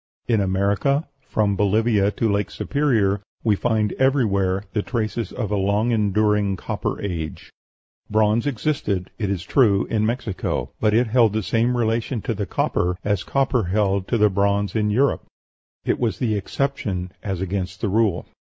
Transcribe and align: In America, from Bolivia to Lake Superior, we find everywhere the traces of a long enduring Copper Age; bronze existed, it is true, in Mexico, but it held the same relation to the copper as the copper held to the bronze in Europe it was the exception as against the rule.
In 0.27 0.41
America, 0.41 1.07
from 1.29 1.55
Bolivia 1.55 2.09
to 2.09 2.27
Lake 2.31 2.49
Superior, 2.49 3.21
we 3.43 3.55
find 3.55 3.93
everywhere 3.99 4.63
the 4.73 4.81
traces 4.81 5.31
of 5.31 5.51
a 5.51 5.55
long 5.55 5.91
enduring 5.91 6.55
Copper 6.55 6.99
Age; 6.99 7.51
bronze 8.09 8.47
existed, 8.47 9.11
it 9.19 9.29
is 9.29 9.43
true, 9.43 9.85
in 9.91 10.03
Mexico, 10.03 10.71
but 10.79 10.95
it 10.95 11.05
held 11.05 11.33
the 11.33 11.43
same 11.43 11.77
relation 11.77 12.19
to 12.23 12.33
the 12.33 12.47
copper 12.47 12.97
as 13.03 13.23
the 13.23 13.29
copper 13.29 13.65
held 13.65 14.07
to 14.07 14.17
the 14.17 14.31
bronze 14.31 14.75
in 14.75 14.89
Europe 14.89 15.27
it 15.85 15.99
was 15.99 16.17
the 16.17 16.33
exception 16.33 17.11
as 17.21 17.39
against 17.39 17.79
the 17.81 17.89
rule. 17.89 18.25